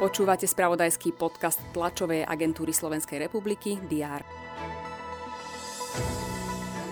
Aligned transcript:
Počúvate 0.00 0.48
spravodajský 0.48 1.12
podcast 1.12 1.60
tlačovej 1.76 2.24
agentúry 2.24 2.72
Slovenskej 2.72 3.20
republiky 3.20 3.76
DR. 3.84 4.24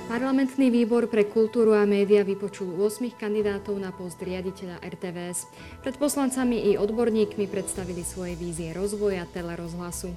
Parlamentný 0.08 0.72
výbor 0.72 1.08
pre 1.08 1.28
kultúru 1.28 1.76
a 1.76 1.84
média 1.84 2.24
vypočul 2.24 2.80
8 2.80 3.12
kandidátov 3.16 3.76
na 3.76 3.92
post 3.92 4.20
riaditeľa 4.20 4.80
RTVS. 4.80 5.48
Pred 5.84 5.96
poslancami 6.00 6.68
i 6.68 6.80
odborníkmi 6.80 7.44
predstavili 7.44 8.00
svoje 8.00 8.32
vízie 8.36 8.72
rozvoja 8.72 9.28
telerozhlasu. 9.28 10.12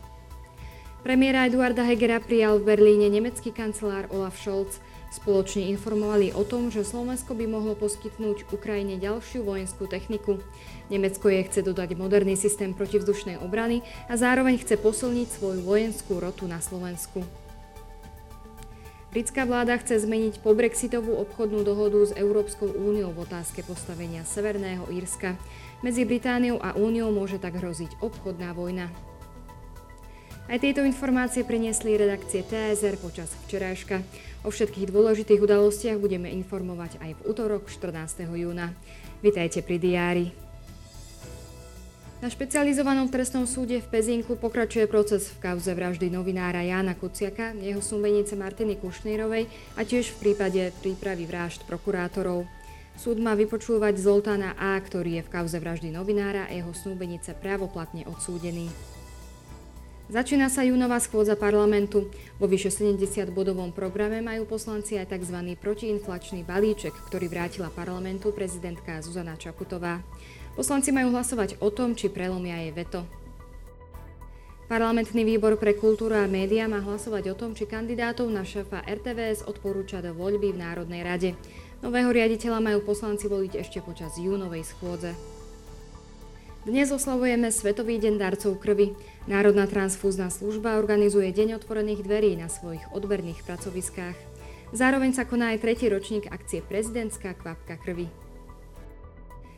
Premiéra 1.04 1.44
Eduarda 1.48 1.84
Hegera 1.84 2.24
prijal 2.24 2.60
v 2.60 2.72
Berlíne 2.76 3.12
nemecký 3.12 3.52
kancelár 3.52 4.08
Olaf 4.16 4.40
Scholz. 4.40 4.80
Spoločne 5.12 5.68
informovali 5.68 6.32
o 6.32 6.48
tom, 6.48 6.72
že 6.72 6.88
Slovensko 6.88 7.36
by 7.36 7.44
mohlo 7.44 7.76
poskytnúť 7.76 8.48
Ukrajine 8.56 8.96
ďalšiu 8.96 9.44
vojenskú 9.44 9.84
techniku. 9.84 10.40
Nemecko 10.88 11.28
je 11.28 11.44
chce 11.52 11.60
dodať 11.68 12.00
moderný 12.00 12.40
systém 12.40 12.72
protivzdušnej 12.72 13.44
obrany 13.44 13.84
a 14.08 14.16
zároveň 14.16 14.64
chce 14.64 14.80
posilniť 14.80 15.28
svoju 15.28 15.68
vojenskú 15.68 16.16
rotu 16.16 16.48
na 16.48 16.64
Slovensku. 16.64 17.28
Britská 19.12 19.44
vláda 19.44 19.76
chce 19.76 20.00
zmeniť 20.08 20.40
pobrexitovú 20.40 21.20
obchodnú 21.20 21.68
dohodu 21.68 22.00
s 22.08 22.16
Európskou 22.16 22.72
úniou 22.72 23.12
v 23.12 23.28
otázke 23.28 23.68
postavenia 23.68 24.24
Severného 24.24 24.88
Írska. 24.88 25.36
Medzi 25.84 26.08
Britániou 26.08 26.64
a 26.64 26.72
úniou 26.80 27.12
môže 27.12 27.36
tak 27.36 27.60
hroziť 27.60 28.00
obchodná 28.00 28.56
vojna. 28.56 28.88
Aj 30.52 30.60
tieto 30.60 30.84
informácie 30.84 31.48
priniesli 31.48 31.96
redakcie 31.96 32.44
TSR 32.44 33.00
počas 33.00 33.32
včerajška. 33.48 34.04
O 34.44 34.52
všetkých 34.52 34.92
dôležitých 34.92 35.40
udalostiach 35.40 35.96
budeme 35.96 36.28
informovať 36.28 37.00
aj 37.00 37.12
v 37.16 37.22
útorok 37.24 37.72
14. 37.72 38.28
júna. 38.28 38.76
Vitajte 39.24 39.64
pri 39.64 39.80
diári. 39.80 40.26
Na 42.20 42.28
špecializovanom 42.28 43.08
trestnom 43.08 43.48
súde 43.48 43.80
v 43.80 43.88
Pezinku 43.96 44.36
pokračuje 44.36 44.92
proces 44.92 45.32
v 45.32 45.40
kauze 45.40 45.72
vraždy 45.72 46.12
novinára 46.12 46.68
Jána 46.68 47.00
Kuciaka, 47.00 47.56
jeho 47.56 47.80
súmenice 47.80 48.36
Martiny 48.36 48.76
Kušnírovej 48.76 49.48
a 49.80 49.88
tiež 49.88 50.12
v 50.20 50.36
prípade 50.36 50.76
prípravy 50.84 51.32
vražd 51.32 51.64
prokurátorov. 51.64 52.44
Súd 53.00 53.24
má 53.24 53.40
vypočúvať 53.40 54.04
Zoltána 54.04 54.60
A., 54.60 54.76
ktorý 54.84 55.24
je 55.24 55.26
v 55.26 55.32
kauze 55.32 55.56
vraždy 55.56 55.96
novinára 55.96 56.52
a 56.52 56.52
jeho 56.52 56.76
snúbenice 56.76 57.32
právoplatne 57.40 58.04
odsúdený. 58.04 58.68
Začína 60.12 60.52
sa 60.52 60.68
júnová 60.68 61.00
schôdza 61.00 61.40
parlamentu. 61.40 62.12
Vo 62.36 62.44
vyše 62.44 62.68
70-bodovom 62.68 63.72
programe 63.72 64.20
majú 64.20 64.44
poslanci 64.44 65.00
aj 65.00 65.16
tzv. 65.16 65.56
protiinflačný 65.56 66.44
balíček, 66.44 66.92
ktorý 67.08 67.32
vrátila 67.32 67.72
parlamentu 67.72 68.36
prezidentka 68.36 69.00
Zuzana 69.00 69.40
Čaputová. 69.40 70.04
Poslanci 70.60 70.92
majú 70.92 71.16
hlasovať 71.16 71.64
o 71.64 71.72
tom, 71.72 71.96
či 71.96 72.12
prelomia 72.12 72.60
jej 72.60 72.76
veto. 72.76 73.08
Parlamentný 74.68 75.24
výbor 75.24 75.56
pre 75.56 75.80
kultúru 75.80 76.20
a 76.20 76.28
média 76.28 76.68
má 76.68 76.84
hlasovať 76.84 77.32
o 77.32 77.36
tom, 77.40 77.56
či 77.56 77.64
kandidátov 77.64 78.28
na 78.28 78.44
šéfa 78.44 78.84
RTVS 78.84 79.48
odporúča 79.48 80.04
do 80.04 80.12
voľby 80.12 80.52
v 80.52 80.60
Národnej 80.60 81.08
rade. 81.08 81.30
Nového 81.80 82.12
riaditeľa 82.12 82.60
majú 82.60 82.84
poslanci 82.84 83.32
voliť 83.32 83.64
ešte 83.64 83.80
počas 83.80 84.20
júnovej 84.20 84.68
schôdze. 84.76 85.16
Dnes 86.62 86.94
oslavujeme 86.94 87.50
Svetový 87.50 87.98
deň 87.98 88.22
darcov 88.22 88.62
krvi. 88.62 88.94
Národná 89.26 89.66
transfúzna 89.66 90.30
služba 90.30 90.78
organizuje 90.78 91.34
Deň 91.34 91.58
otvorených 91.58 92.06
dverí 92.06 92.38
na 92.38 92.54
svojich 92.54 92.86
odberných 92.94 93.42
pracoviskách. 93.42 94.14
Zároveň 94.70 95.10
sa 95.18 95.26
koná 95.26 95.58
aj 95.58 95.66
tretí 95.66 95.90
ročník 95.90 96.30
akcie 96.30 96.62
Prezidentská 96.62 97.34
kvapka 97.34 97.82
krvi. 97.82 98.14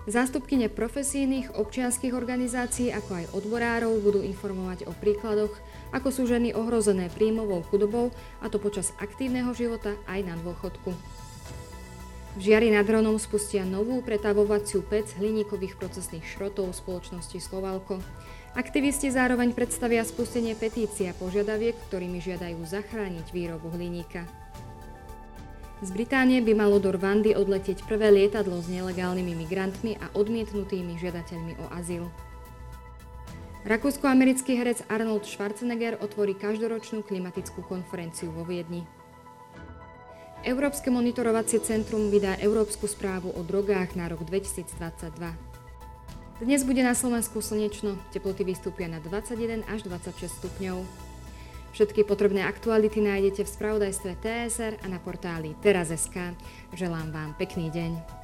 Zástupkyne 0.08 0.72
profesijných 0.72 1.52
občianských 1.60 2.16
organizácií 2.16 2.96
ako 2.96 3.12
aj 3.20 3.26
odborárov 3.36 4.00
budú 4.00 4.24
informovať 4.24 4.88
o 4.88 4.96
príkladoch, 4.96 5.52
ako 5.92 6.08
sú 6.08 6.24
ženy 6.24 6.56
ohrozené 6.56 7.12
príjmovou 7.12 7.68
chudobou, 7.68 8.16
a 8.40 8.48
to 8.48 8.64
počas 8.64 8.96
aktívneho 9.04 9.52
života 9.52 9.92
aj 10.08 10.24
na 10.24 10.40
dôchodku. 10.40 10.96
Žiari 12.34 12.74
nad 12.74 12.90
Hronom 12.90 13.22
spustia 13.22 13.62
novú 13.62 14.02
pretavovaciu 14.02 14.82
pec 14.82 15.06
hliníkových 15.22 15.78
procesných 15.78 16.26
šrotov 16.26 16.74
spoločnosti 16.74 17.38
Slovalko. 17.38 18.02
Aktivisti 18.58 19.14
zároveň 19.14 19.54
predstavia 19.54 20.02
spustenie 20.02 20.58
petícia 20.58 21.14
požiadaviek, 21.22 21.78
ktorými 21.90 22.18
žiadajú 22.18 22.58
zachrániť 22.66 23.30
výrobu 23.30 23.70
hliníka. 23.78 24.26
Z 25.86 25.94
Británie 25.94 26.42
by 26.42 26.58
malo 26.58 26.82
do 26.82 26.90
Rwandy 26.90 27.38
odletieť 27.38 27.86
prvé 27.86 28.10
lietadlo 28.10 28.58
s 28.58 28.66
nelegálnymi 28.66 29.34
migrantmi 29.46 30.02
a 30.02 30.10
odmietnutými 30.18 30.98
žiadateľmi 30.98 31.54
o 31.62 31.66
azyl. 31.70 32.10
Rakúsko-americký 33.70 34.58
herec 34.58 34.82
Arnold 34.90 35.30
Schwarzenegger 35.30 36.02
otvorí 36.02 36.34
každoročnú 36.34 37.06
klimatickú 37.06 37.62
konferenciu 37.62 38.34
vo 38.34 38.42
Viedni. 38.42 39.03
Európske 40.44 40.92
monitorovacie 40.92 41.64
centrum 41.64 42.12
vydá 42.12 42.36
Európsku 42.36 42.84
správu 42.84 43.32
o 43.32 43.42
drogách 43.48 43.96
na 43.96 44.12
rok 44.12 44.28
2022. 44.28 45.16
Dnes 46.44 46.68
bude 46.68 46.84
na 46.84 46.92
Slovensku 46.92 47.40
slnečno, 47.40 47.96
teploty 48.12 48.44
vystúpia 48.44 48.92
na 48.92 49.00
21 49.00 49.64
až 49.72 49.88
26 49.88 50.44
stupňov. 50.44 50.84
Všetky 51.72 52.04
potrebné 52.04 52.44
aktuality 52.44 53.00
nájdete 53.00 53.48
v 53.48 53.54
spravodajstve 53.56 54.20
TSR 54.20 54.84
a 54.84 54.86
na 54.92 55.00
portáli 55.00 55.56
teraz.sk. 55.64 56.36
Želám 56.76 57.16
vám 57.16 57.40
pekný 57.40 57.72
deň. 57.72 58.23